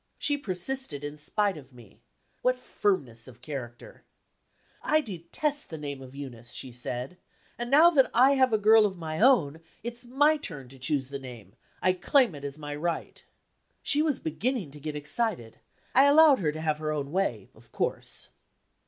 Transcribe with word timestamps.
She 0.17 0.35
persisted 0.35 1.03
in 1.03 1.15
spite 1.15 1.57
of 1.57 1.73
me. 1.73 2.01
(What 2.41 2.55
firmness 2.57 3.27
of 3.27 3.43
character!) 3.43 4.03
'I 4.81 5.01
detest 5.01 5.69
the 5.69 5.77
name 5.77 6.01
of 6.01 6.15
Eunice!' 6.15 6.53
she 6.53 6.71
said; 6.71 7.19
'and 7.59 7.69
now 7.69 7.91
that 7.91 8.09
I 8.11 8.31
have 8.31 8.51
a 8.51 8.57
girl 8.57 8.87
of 8.87 8.97
my 8.97 9.19
own, 9.19 9.59
it's 9.83 10.03
my 10.03 10.37
turn 10.37 10.69
to 10.69 10.79
choose 10.79 11.09
the 11.09 11.19
name; 11.19 11.53
I 11.83 11.93
claim 11.93 12.33
it 12.33 12.43
as 12.43 12.57
my 12.57 12.75
right.' 12.75 13.23
She 13.83 14.01
was 14.01 14.17
beginning 14.17 14.71
to 14.71 14.79
get 14.79 14.95
excited; 14.95 15.59
I 15.93 16.05
allowed 16.05 16.39
her 16.39 16.51
to 16.51 16.61
have 16.61 16.79
her 16.79 16.91
own 16.91 17.11
way, 17.11 17.49
of 17.53 17.71
course. 17.71 18.29